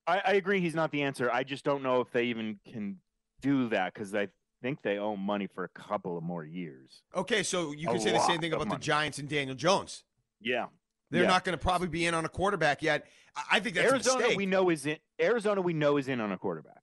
I, 0.06 0.22
I 0.24 0.32
agree 0.34 0.60
he's 0.60 0.74
not 0.74 0.90
the 0.90 1.02
answer. 1.02 1.30
I 1.30 1.44
just 1.44 1.64
don't 1.64 1.82
know 1.82 2.00
if 2.00 2.10
they 2.10 2.24
even 2.24 2.58
can 2.70 2.98
do 3.40 3.68
that 3.70 3.94
because 3.94 4.14
I 4.14 4.28
think 4.62 4.82
they 4.82 4.98
owe 4.98 5.16
money 5.16 5.46
for 5.46 5.64
a 5.64 5.68
couple 5.68 6.16
of 6.16 6.24
more 6.24 6.44
years. 6.44 7.02
Okay, 7.14 7.42
so 7.42 7.72
you 7.72 7.86
can 7.88 7.96
a 7.96 8.00
say 8.00 8.12
the 8.12 8.26
same 8.26 8.40
thing 8.40 8.52
about 8.52 8.68
money. 8.68 8.78
the 8.78 8.84
Giants 8.84 9.18
and 9.18 9.28
Daniel 9.28 9.56
Jones. 9.56 10.04
Yeah. 10.40 10.66
They're 11.10 11.22
yeah. 11.22 11.28
not 11.28 11.44
going 11.44 11.56
to 11.56 11.62
probably 11.62 11.88
be 11.88 12.06
in 12.06 12.14
on 12.14 12.24
a 12.24 12.28
quarterback 12.28 12.82
yet. 12.82 13.06
I 13.50 13.60
think 13.60 13.76
that's 13.76 13.90
Arizona. 13.90 14.28
We 14.36 14.46
know 14.46 14.70
is 14.70 14.86
in 14.86 14.96
Arizona. 15.20 15.60
We 15.60 15.72
know 15.72 15.98
is 15.98 16.08
in 16.08 16.20
on 16.20 16.32
a 16.32 16.38
quarterback. 16.38 16.82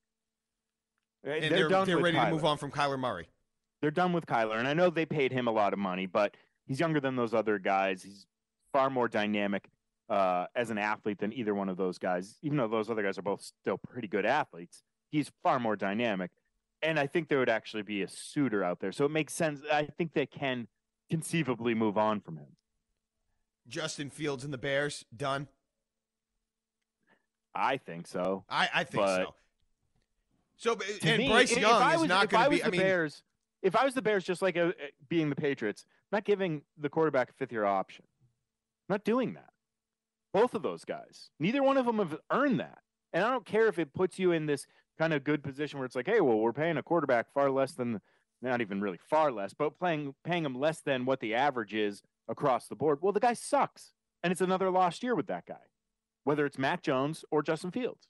Uh, 1.26 1.32
and 1.32 1.44
they're, 1.44 1.70
they're, 1.70 1.86
they're 1.86 1.98
ready 1.98 2.18
Kyler. 2.18 2.26
to 2.26 2.32
move 2.32 2.46
on 2.46 2.58
from 2.58 2.72
Kyler 2.72 3.00
Murray. 3.00 3.30
They're 3.82 3.92
done 3.92 4.14
with 4.14 4.26
Kyler, 4.26 4.58
and 4.58 4.68
I 4.68 4.74
know 4.74 4.90
they 4.90 5.06
paid 5.06 5.34
him 5.34 5.48
a 5.48 5.52
lot 5.52 5.74
of 5.74 5.80
money, 5.80 6.06
but 6.06 6.38
he's 6.66 6.80
younger 6.80 7.02
than 7.02 7.18
those 7.18 7.34
other 7.34 7.60
guys. 7.60 8.02
He's 8.02 8.28
far 8.72 8.90
more 8.90 9.10
dynamic 9.10 9.70
uh, 10.10 10.46
as 10.56 10.70
an 10.70 10.78
athlete 10.78 11.20
than 11.20 11.34
either 11.34 11.56
one 11.56 11.70
of 11.70 11.78
those 11.78 11.98
guys. 11.98 12.38
Even 12.42 12.58
though 12.58 12.68
those 12.68 12.90
other 12.90 13.04
guys 13.04 13.18
are 13.18 13.24
both 13.24 13.42
still 13.42 13.78
pretty 13.78 14.08
good 14.08 14.26
athletes, 14.26 14.84
he's 15.10 15.32
far 15.42 15.60
more 15.60 15.76
dynamic. 15.76 16.32
And 16.82 17.00
I 17.00 17.08
think 17.08 17.30
there 17.30 17.40
would 17.40 17.50
actually 17.50 17.84
be 17.84 18.02
a 18.02 18.08
suitor 18.08 18.64
out 18.64 18.80
there, 18.80 18.92
so 18.92 19.06
it 19.06 19.12
makes 19.12 19.34
sense. 19.34 19.62
I 19.72 19.86
think 19.86 20.14
they 20.14 20.26
can 20.26 20.68
conceivably 21.10 21.74
move 21.74 21.98
on 21.98 22.20
from 22.20 22.38
him. 22.38 22.58
Justin 23.68 24.10
Fields 24.10 24.44
and 24.44 24.52
the 24.52 24.58
Bears 24.58 25.06
done. 25.16 25.48
I 27.56 27.78
think 27.78 28.08
so. 28.08 28.44
I, 28.50 28.70
I 28.74 28.84
think 28.84 29.06
but 29.06 29.16
so. 29.16 29.36
So 30.58 30.78
and 31.04 31.18
me, 31.18 31.28
Bryce 31.28 31.56
Young 31.56 31.94
is 31.94 32.02
was, 32.02 32.10
not 32.10 32.30
going 32.30 32.44
to 32.44 32.50
be. 32.50 32.64
I 32.64 32.70
mean, 32.70 32.82
Bears, 32.82 33.24
if 33.62 33.76
I 33.76 33.86
was 33.86 33.94
the 33.94 34.02
Bears, 34.02 34.24
just 34.24 34.42
like 34.42 34.56
a, 34.56 34.68
uh, 34.68 34.72
being 35.10 35.30
the 35.30 35.36
Patriots, 35.36 35.86
I'm 36.12 36.18
not 36.18 36.26
giving 36.26 36.62
the 36.78 36.90
quarterback 36.90 37.30
a 37.30 37.34
fifth 37.34 37.52
year 37.52 37.66
option. 37.66 38.06
I'm 38.90 38.94
not 38.94 39.04
doing 39.04 39.34
that. 39.34 39.53
Both 40.34 40.56
of 40.56 40.64
those 40.64 40.84
guys, 40.84 41.30
neither 41.40 41.62
one 41.62 41.78
of 41.78 41.86
them 41.86 42.00
have 42.00 42.18
earned 42.32 42.60
that. 42.60 42.80
And 43.14 43.24
I 43.24 43.30
don't 43.30 43.46
care 43.46 43.68
if 43.68 43.78
it 43.78 43.94
puts 43.94 44.18
you 44.18 44.32
in 44.32 44.48
this 44.48 44.66
kind 44.98 45.14
of 45.14 45.24
good 45.24 45.44
position 45.44 45.80
where 45.80 45.86
it's 45.86 45.96
like, 45.96 46.08
hey, 46.08 46.22
well, 46.22 46.40
we're 46.40 46.54
paying 46.54 46.78
a 46.78 46.84
quarterback 46.84 47.32
far 47.34 47.52
less 47.52 47.74
than, 47.74 48.02
not 48.42 48.60
even 48.60 48.82
really 48.82 49.00
far 49.10 49.32
less, 49.32 49.54
but 49.54 49.78
playing 49.78 50.16
paying 50.24 50.44
him 50.44 50.56
less 50.56 50.82
than 50.82 51.06
what 51.06 51.20
the 51.20 51.36
average 51.36 51.74
is 51.74 52.02
across 52.28 52.68
the 52.68 52.76
board. 52.76 53.00
Well, 53.02 53.14
the 53.14 53.20
guy 53.20 53.34
sucks, 53.34 53.94
and 54.24 54.32
it's 54.32 54.42
another 54.42 54.70
lost 54.70 55.04
year 55.04 55.16
with 55.16 55.28
that 55.28 55.46
guy, 55.46 55.56
whether 56.24 56.46
it's 56.46 56.58
Mac 56.58 56.82
Jones 56.82 57.24
or 57.32 57.44
Justin 57.44 57.72
Fields. 57.72 58.08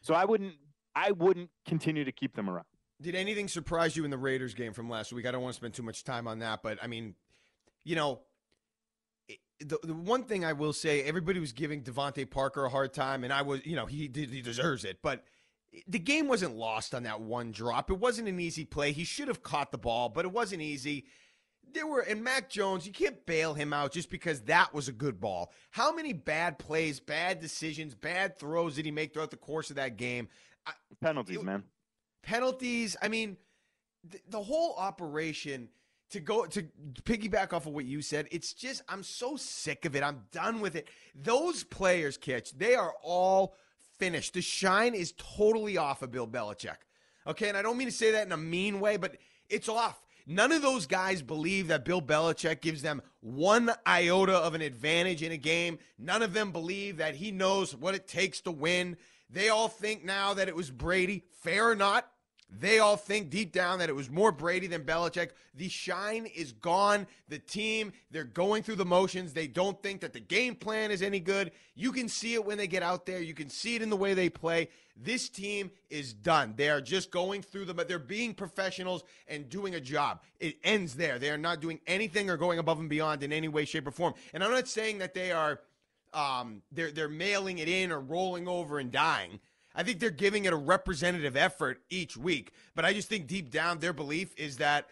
So 0.00 0.14
I 0.14 0.24
wouldn't 0.24 0.54
I 0.94 1.10
wouldn't 1.10 1.50
continue 1.66 2.04
to 2.04 2.12
keep 2.12 2.34
them 2.36 2.48
around. 2.48 2.66
Did 3.02 3.14
anything 3.14 3.48
surprise 3.48 3.96
you 3.96 4.04
in 4.04 4.10
the 4.10 4.16
Raiders 4.16 4.54
game 4.54 4.72
from 4.72 4.88
last 4.88 5.12
week? 5.12 5.26
I 5.26 5.30
don't 5.30 5.42
want 5.42 5.52
to 5.52 5.56
spend 5.56 5.74
too 5.74 5.82
much 5.82 6.04
time 6.04 6.26
on 6.26 6.38
that, 6.38 6.62
but 6.62 6.78
I 6.82 6.86
mean, 6.86 7.14
you 7.84 7.94
know, 7.96 8.20
the, 9.60 9.78
the 9.82 9.94
one 9.94 10.24
thing 10.24 10.44
I 10.44 10.52
will 10.52 10.72
say, 10.72 11.02
everybody 11.02 11.40
was 11.40 11.52
giving 11.52 11.82
DeVante 11.82 12.28
Parker 12.28 12.64
a 12.64 12.68
hard 12.68 12.92
time, 12.92 13.24
and 13.24 13.32
I 13.32 13.42
was, 13.42 13.64
you 13.64 13.76
know, 13.76 13.86
he 13.86 14.10
he 14.12 14.42
deserves 14.42 14.84
it, 14.84 14.98
but 15.02 15.24
the 15.86 15.98
game 15.98 16.28
wasn't 16.28 16.56
lost 16.56 16.94
on 16.94 17.02
that 17.04 17.20
one 17.20 17.52
drop. 17.52 17.90
It 17.90 17.98
wasn't 17.98 18.28
an 18.28 18.40
easy 18.40 18.64
play. 18.64 18.92
He 18.92 19.04
should 19.04 19.28
have 19.28 19.42
caught 19.42 19.72
the 19.72 19.78
ball, 19.78 20.08
but 20.08 20.24
it 20.24 20.32
wasn't 20.32 20.62
easy. 20.62 21.06
There 21.72 21.86
were, 21.86 22.00
and 22.00 22.22
Mac 22.22 22.48
Jones, 22.48 22.86
you 22.86 22.92
can't 22.92 23.26
bail 23.26 23.52
him 23.52 23.72
out 23.72 23.92
just 23.92 24.08
because 24.08 24.42
that 24.42 24.72
was 24.72 24.88
a 24.88 24.92
good 24.92 25.20
ball. 25.20 25.52
How 25.70 25.92
many 25.92 26.12
bad 26.12 26.58
plays, 26.58 27.00
bad 27.00 27.40
decisions, 27.40 27.94
bad 27.94 28.38
throws 28.38 28.76
did 28.76 28.84
he 28.84 28.90
make 28.90 29.12
throughout 29.12 29.30
the 29.30 29.36
course 29.36 29.70
of 29.70 29.76
that 29.76 29.96
game? 29.96 30.28
Penalties, 31.00 31.36
it, 31.36 31.44
man. 31.44 31.64
Penalties. 32.22 32.96
I 33.02 33.08
mean, 33.08 33.36
the, 34.04 34.18
the 34.28 34.42
whole 34.42 34.74
operation 34.78 35.68
to 36.10 36.20
go 36.20 36.46
to 36.46 36.62
piggyback 37.02 37.52
off 37.52 37.66
of 37.66 37.72
what 37.72 37.84
you 37.84 38.02
said, 38.02 38.28
it's 38.30 38.52
just 38.52 38.82
I'm 38.88 39.02
so 39.02 39.36
sick 39.36 39.84
of 39.84 39.96
it. 39.96 40.02
I'm 40.02 40.22
done 40.32 40.60
with 40.60 40.76
it. 40.76 40.88
Those 41.14 41.64
players, 41.64 42.16
Kitch, 42.16 42.52
they 42.56 42.74
are 42.74 42.94
all 43.02 43.54
finished. 43.98 44.34
The 44.34 44.42
shine 44.42 44.94
is 44.94 45.14
totally 45.16 45.76
off 45.76 46.02
of 46.02 46.12
Bill 46.12 46.28
Belichick. 46.28 46.76
Okay, 47.26 47.48
and 47.48 47.56
I 47.56 47.62
don't 47.62 47.76
mean 47.76 47.88
to 47.88 47.92
say 47.92 48.12
that 48.12 48.26
in 48.26 48.32
a 48.32 48.36
mean 48.36 48.78
way, 48.78 48.96
but 48.96 49.16
it's 49.48 49.68
off. 49.68 50.00
None 50.28 50.50
of 50.50 50.62
those 50.62 50.86
guys 50.86 51.22
believe 51.22 51.68
that 51.68 51.84
Bill 51.84 52.02
Belichick 52.02 52.60
gives 52.60 52.82
them 52.82 53.00
one 53.20 53.70
iota 53.86 54.36
of 54.36 54.54
an 54.54 54.60
advantage 54.60 55.22
in 55.22 55.30
a 55.30 55.36
game. 55.36 55.78
None 55.98 56.22
of 56.22 56.32
them 56.32 56.50
believe 56.50 56.96
that 56.96 57.14
he 57.14 57.30
knows 57.30 57.76
what 57.76 57.94
it 57.94 58.08
takes 58.08 58.40
to 58.42 58.50
win. 58.50 58.96
They 59.30 59.48
all 59.48 59.68
think 59.68 60.04
now 60.04 60.34
that 60.34 60.48
it 60.48 60.56
was 60.56 60.70
Brady. 60.70 61.24
Fair 61.42 61.70
or 61.70 61.76
not, 61.76 62.08
they 62.48 62.78
all 62.78 62.96
think 62.96 63.28
deep 63.28 63.52
down 63.52 63.80
that 63.80 63.88
it 63.88 63.94
was 63.94 64.08
more 64.08 64.30
Brady 64.30 64.66
than 64.66 64.84
Belichick. 64.84 65.30
The 65.54 65.68
shine 65.68 66.26
is 66.26 66.52
gone. 66.52 67.06
The 67.28 67.38
team, 67.38 67.92
they're 68.10 68.24
going 68.24 68.62
through 68.62 68.76
the 68.76 68.84
motions. 68.84 69.32
They 69.32 69.48
don't 69.48 69.82
think 69.82 70.00
that 70.02 70.12
the 70.12 70.20
game 70.20 70.54
plan 70.54 70.90
is 70.90 71.02
any 71.02 71.18
good. 71.18 71.50
You 71.74 71.90
can 71.90 72.08
see 72.08 72.34
it 72.34 72.44
when 72.44 72.56
they 72.56 72.68
get 72.68 72.82
out 72.82 73.04
there. 73.04 73.20
You 73.20 73.34
can 73.34 73.50
see 73.50 73.74
it 73.74 73.82
in 73.82 73.90
the 73.90 73.96
way 73.96 74.14
they 74.14 74.28
play. 74.28 74.68
This 74.96 75.28
team 75.28 75.70
is 75.90 76.14
done. 76.14 76.54
They 76.56 76.70
are 76.70 76.80
just 76.80 77.10
going 77.10 77.42
through 77.42 77.66
the, 77.66 77.74
but 77.74 77.88
they're 77.88 77.98
being 77.98 78.32
professionals 78.32 79.02
and 79.26 79.48
doing 79.50 79.74
a 79.74 79.80
job. 79.80 80.22
It 80.38 80.56
ends 80.62 80.94
there. 80.94 81.18
They 81.18 81.30
are 81.30 81.38
not 81.38 81.60
doing 81.60 81.80
anything 81.86 82.30
or 82.30 82.36
going 82.36 82.58
above 82.58 82.78
and 82.78 82.88
beyond 82.88 83.22
in 83.22 83.32
any 83.32 83.48
way, 83.48 83.64
shape, 83.64 83.86
or 83.86 83.90
form. 83.90 84.14
And 84.32 84.42
I'm 84.42 84.52
not 84.52 84.68
saying 84.68 84.98
that 84.98 85.14
they 85.14 85.32
are 85.32 85.60
um, 86.14 86.62
they're 86.72 86.92
they're 86.92 87.08
mailing 87.08 87.58
it 87.58 87.68
in 87.68 87.92
or 87.92 88.00
rolling 88.00 88.48
over 88.48 88.78
and 88.78 88.90
dying. 88.90 89.40
I 89.76 89.82
think 89.82 90.00
they're 90.00 90.10
giving 90.10 90.46
it 90.46 90.52
a 90.52 90.56
representative 90.56 91.36
effort 91.36 91.82
each 91.90 92.16
week. 92.16 92.52
But 92.74 92.84
I 92.84 92.94
just 92.94 93.08
think 93.08 93.26
deep 93.26 93.50
down 93.50 93.78
their 93.78 93.92
belief 93.92 94.34
is 94.36 94.56
that 94.56 94.88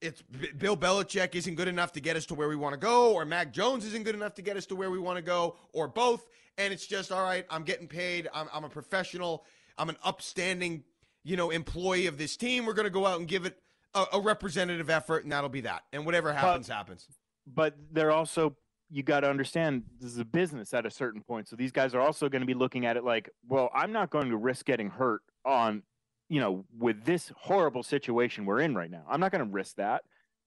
it's 0.00 0.22
Bill 0.58 0.76
Belichick 0.76 1.34
isn't 1.34 1.54
good 1.54 1.68
enough 1.68 1.92
to 1.92 2.00
get 2.00 2.16
us 2.16 2.26
to 2.26 2.34
where 2.34 2.48
we 2.48 2.56
want 2.56 2.74
to 2.74 2.78
go, 2.78 3.12
or 3.12 3.24
Mac 3.24 3.52
Jones 3.52 3.84
isn't 3.86 4.04
good 4.04 4.14
enough 4.14 4.34
to 4.34 4.42
get 4.42 4.56
us 4.56 4.66
to 4.66 4.74
where 4.74 4.90
we 4.90 4.98
want 4.98 5.16
to 5.16 5.22
go, 5.22 5.56
or 5.72 5.88
both. 5.88 6.28
And 6.58 6.72
it's 6.72 6.86
just 6.86 7.10
all 7.10 7.22
right. 7.22 7.46
I'm 7.48 7.62
getting 7.62 7.88
paid. 7.88 8.28
I'm, 8.34 8.48
I'm 8.52 8.64
a 8.64 8.68
professional. 8.68 9.44
I'm 9.78 9.88
an 9.88 9.96
upstanding, 10.04 10.84
you 11.22 11.36
know, 11.36 11.50
employee 11.50 12.06
of 12.06 12.18
this 12.18 12.36
team. 12.36 12.66
We're 12.66 12.74
going 12.74 12.84
to 12.84 12.90
go 12.90 13.06
out 13.06 13.18
and 13.18 13.26
give 13.26 13.46
it 13.46 13.58
a, 13.94 14.04
a, 14.14 14.20
representative 14.20 14.90
effort, 14.90 15.24
and 15.24 15.32
that'll 15.32 15.48
be 15.48 15.62
that. 15.62 15.84
And 15.92 16.04
whatever 16.04 16.32
happens, 16.32 16.68
but, 16.68 16.74
happens. 16.74 17.06
But 17.46 17.76
they're 17.90 18.12
also 18.12 18.56
you 18.90 19.02
got 19.02 19.20
to 19.20 19.30
understand 19.30 19.82
this 20.00 20.12
is 20.12 20.18
a 20.18 20.24
business 20.24 20.74
at 20.74 20.86
a 20.86 20.90
certain 20.90 21.22
point. 21.22 21.48
So 21.48 21.56
these 21.56 21.72
guys 21.72 21.94
are 21.94 22.00
also 22.00 22.28
going 22.28 22.40
to 22.40 22.46
be 22.46 22.54
looking 22.54 22.86
at 22.86 22.96
it 22.96 23.04
like, 23.04 23.30
well, 23.48 23.70
I'm 23.74 23.92
not 23.92 24.10
going 24.10 24.30
to 24.30 24.36
risk 24.36 24.66
getting 24.66 24.90
hurt 24.90 25.22
on, 25.44 25.82
you 26.28 26.40
know, 26.40 26.64
with 26.78 27.04
this 27.04 27.32
horrible 27.36 27.82
situation 27.82 28.44
we're 28.44 28.60
in 28.60 28.74
right 28.74 28.90
now. 28.90 29.04
I'm 29.08 29.20
not 29.20 29.32
going 29.32 29.44
to 29.44 29.50
risk 29.50 29.76
that. 29.76 30.02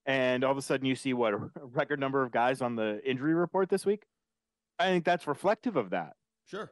And 0.06 0.44
all 0.46 0.52
of 0.52 0.58
a 0.58 0.62
sudden, 0.62 0.86
you 0.86 0.96
see 0.96 1.14
what 1.14 1.34
a 1.34 1.38
record 1.62 2.00
number 2.00 2.24
of 2.24 2.32
guys 2.32 2.62
on 2.62 2.76
the 2.76 3.02
injury 3.04 3.34
report 3.34 3.70
this 3.70 3.86
week. 3.86 4.04
I 4.80 4.86
think 4.86 5.04
that's 5.04 5.28
reflective 5.28 5.76
of 5.76 5.90
that. 5.90 6.14
Sure. 6.46 6.72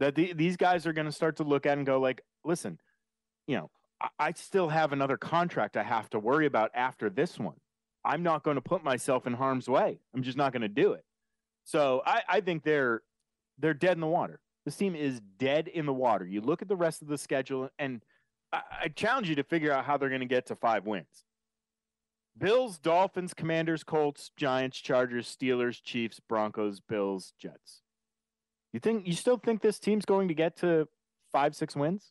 That 0.00 0.14
the, 0.14 0.32
these 0.32 0.56
guys 0.56 0.86
are 0.86 0.92
going 0.92 1.06
to 1.06 1.12
start 1.12 1.36
to 1.36 1.44
look 1.44 1.66
at 1.66 1.76
and 1.76 1.86
go 1.86 2.00
like, 2.00 2.22
listen, 2.44 2.78
you 3.46 3.56
know, 3.56 3.70
I, 4.00 4.08
I 4.18 4.32
still 4.32 4.68
have 4.68 4.92
another 4.92 5.16
contract 5.16 5.76
I 5.76 5.82
have 5.82 6.08
to 6.10 6.18
worry 6.18 6.46
about 6.46 6.70
after 6.74 7.10
this 7.10 7.38
one. 7.38 7.56
I'm 8.04 8.22
not 8.22 8.42
going 8.42 8.56
to 8.56 8.60
put 8.60 8.84
myself 8.84 9.26
in 9.26 9.34
harm's 9.34 9.68
way. 9.68 9.98
I'm 10.14 10.22
just 10.22 10.36
not 10.36 10.52
going 10.52 10.62
to 10.62 10.68
do 10.68 10.92
it. 10.92 11.04
So 11.64 12.02
I, 12.04 12.22
I 12.28 12.40
think 12.40 12.62
they're 12.62 13.02
they're 13.58 13.74
dead 13.74 13.96
in 13.96 14.00
the 14.00 14.06
water. 14.06 14.40
This 14.64 14.76
team 14.76 14.94
is 14.94 15.20
dead 15.38 15.68
in 15.68 15.86
the 15.86 15.92
water. 15.92 16.26
You 16.26 16.40
look 16.40 16.62
at 16.62 16.68
the 16.68 16.76
rest 16.76 17.02
of 17.02 17.08
the 17.08 17.18
schedule, 17.18 17.70
and 17.78 18.02
I, 18.52 18.62
I 18.84 18.88
challenge 18.88 19.28
you 19.28 19.34
to 19.36 19.44
figure 19.44 19.72
out 19.72 19.84
how 19.84 19.96
they're 19.96 20.08
going 20.08 20.20
to 20.20 20.26
get 20.26 20.46
to 20.46 20.56
five 20.56 20.86
wins. 20.86 21.24
Bills, 22.36 22.78
Dolphins, 22.78 23.32
Commanders, 23.32 23.84
Colts, 23.84 24.30
Giants, 24.36 24.78
Chargers, 24.78 25.34
Steelers, 25.34 25.80
Chiefs, 25.82 26.20
Broncos, 26.20 26.80
Bills, 26.80 27.32
Jets. 27.38 27.82
You 28.72 28.80
think 28.80 29.06
you 29.06 29.12
still 29.12 29.38
think 29.38 29.62
this 29.62 29.78
team's 29.78 30.04
going 30.04 30.28
to 30.28 30.34
get 30.34 30.56
to 30.58 30.88
five, 31.30 31.54
six 31.54 31.76
wins? 31.76 32.10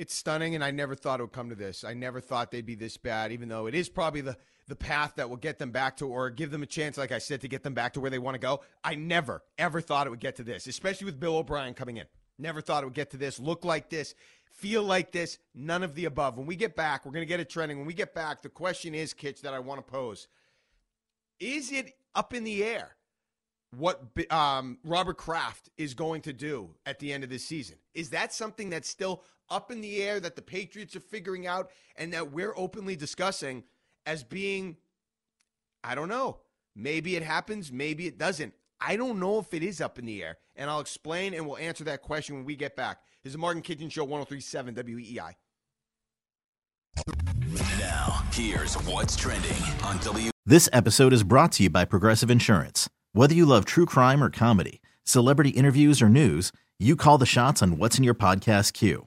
It's 0.00 0.14
stunning, 0.14 0.54
and 0.54 0.64
I 0.64 0.70
never 0.70 0.94
thought 0.94 1.20
it 1.20 1.24
would 1.24 1.32
come 1.32 1.50
to 1.50 1.54
this. 1.54 1.84
I 1.84 1.92
never 1.92 2.22
thought 2.22 2.50
they'd 2.50 2.64
be 2.64 2.74
this 2.74 2.96
bad, 2.96 3.32
even 3.32 3.50
though 3.50 3.66
it 3.66 3.74
is 3.74 3.90
probably 3.90 4.22
the 4.22 4.34
the 4.66 4.74
path 4.74 5.12
that 5.16 5.28
will 5.28 5.36
get 5.36 5.58
them 5.58 5.72
back 5.72 5.98
to 5.98 6.06
or 6.06 6.30
give 6.30 6.50
them 6.50 6.62
a 6.62 6.66
chance, 6.66 6.96
like 6.96 7.12
I 7.12 7.18
said, 7.18 7.42
to 7.42 7.48
get 7.48 7.64
them 7.64 7.74
back 7.74 7.92
to 7.92 8.00
where 8.00 8.10
they 8.10 8.18
want 8.18 8.36
to 8.36 8.38
go. 8.38 8.62
I 8.82 8.94
never, 8.94 9.42
ever 9.58 9.82
thought 9.82 10.06
it 10.06 10.10
would 10.10 10.20
get 10.20 10.36
to 10.36 10.42
this, 10.42 10.66
especially 10.66 11.04
with 11.04 11.20
Bill 11.20 11.36
O'Brien 11.36 11.74
coming 11.74 11.98
in. 11.98 12.06
Never 12.38 12.62
thought 12.62 12.82
it 12.82 12.86
would 12.86 12.94
get 12.94 13.10
to 13.10 13.18
this, 13.18 13.38
look 13.38 13.62
like 13.64 13.90
this, 13.90 14.14
feel 14.54 14.82
like 14.82 15.12
this, 15.12 15.38
none 15.54 15.82
of 15.82 15.94
the 15.94 16.06
above. 16.06 16.38
When 16.38 16.46
we 16.46 16.56
get 16.56 16.76
back, 16.76 17.04
we're 17.04 17.12
going 17.12 17.26
to 17.26 17.28
get 17.28 17.40
it 17.40 17.50
trending. 17.50 17.76
When 17.76 17.86
we 17.86 17.92
get 17.92 18.14
back, 18.14 18.40
the 18.40 18.48
question 18.48 18.94
is, 18.94 19.12
Kitch, 19.12 19.42
that 19.42 19.52
I 19.52 19.58
want 19.58 19.84
to 19.84 19.92
pose 19.92 20.28
is 21.40 21.72
it 21.72 21.92
up 22.14 22.32
in 22.32 22.44
the 22.44 22.64
air 22.64 22.96
what 23.76 24.02
um, 24.30 24.78
Robert 24.84 25.18
Kraft 25.18 25.68
is 25.76 25.94
going 25.94 26.22
to 26.22 26.32
do 26.32 26.70
at 26.86 27.00
the 27.00 27.12
end 27.12 27.24
of 27.24 27.30
this 27.30 27.44
season? 27.44 27.76
Is 27.92 28.10
that 28.10 28.32
something 28.32 28.70
that's 28.70 28.88
still 28.88 29.22
up 29.50 29.70
in 29.70 29.80
the 29.80 30.02
air 30.02 30.20
that 30.20 30.36
the 30.36 30.42
Patriots 30.42 30.94
are 30.96 31.00
figuring 31.00 31.46
out 31.46 31.70
and 31.96 32.12
that 32.12 32.32
we're 32.32 32.54
openly 32.56 32.96
discussing? 32.96 33.64
as 34.06 34.24
being, 34.24 34.76
I 35.84 35.94
don't 35.94 36.08
know, 36.08 36.38
maybe 36.74 37.16
it 37.16 37.22
happens, 37.22 37.72
maybe 37.72 38.06
it 38.06 38.18
doesn't. 38.18 38.54
I 38.80 38.96
don't 38.96 39.20
know 39.20 39.38
if 39.38 39.52
it 39.52 39.62
is 39.62 39.80
up 39.80 39.98
in 39.98 40.06
the 40.06 40.22
air. 40.22 40.38
And 40.56 40.70
I'll 40.70 40.80
explain 40.80 41.34
and 41.34 41.46
we'll 41.46 41.58
answer 41.58 41.84
that 41.84 42.02
question 42.02 42.36
when 42.36 42.44
we 42.44 42.56
get 42.56 42.76
back. 42.76 43.00
This 43.22 43.32
is 43.32 43.38
Mark 43.38 43.54
and 43.54 43.64
Kichen 43.64 43.90
Show 43.90 44.04
1037 44.04 44.74
WEEI. 44.74 45.34
Now, 47.78 48.24
here's 48.32 48.74
what's 48.74 49.16
trending 49.16 49.62
on 49.84 49.98
W. 49.98 50.30
This 50.46 50.68
episode 50.72 51.12
is 51.12 51.22
brought 51.22 51.52
to 51.52 51.64
you 51.64 51.70
by 51.70 51.84
Progressive 51.84 52.30
Insurance. 52.30 52.88
Whether 53.12 53.34
you 53.34 53.44
love 53.44 53.64
true 53.64 53.86
crime 53.86 54.22
or 54.22 54.30
comedy, 54.30 54.80
celebrity 55.04 55.50
interviews 55.50 56.00
or 56.00 56.08
news, 56.08 56.52
you 56.78 56.96
call 56.96 57.18
the 57.18 57.26
shots 57.26 57.62
on 57.62 57.76
what's 57.76 57.98
in 57.98 58.04
your 58.04 58.14
podcast 58.14 58.72
queue. 58.72 59.06